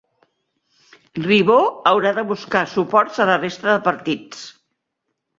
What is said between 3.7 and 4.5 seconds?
de partits